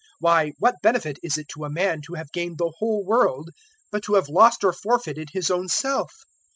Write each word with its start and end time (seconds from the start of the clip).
009:025 0.01 0.07
Why, 0.21 0.51
what 0.57 0.75
benefit 0.81 1.19
is 1.21 1.37
it 1.37 1.47
to 1.49 1.63
a 1.63 1.69
man 1.69 2.01
to 2.07 2.15
have 2.15 2.31
gained 2.31 2.57
the 2.57 2.73
whole 2.79 3.05
world, 3.05 3.51
but 3.91 4.01
to 4.05 4.15
have 4.15 4.29
lost 4.29 4.63
or 4.63 4.73
forfeited 4.73 5.29
his 5.33 5.51
own 5.51 5.67
self. 5.67 6.11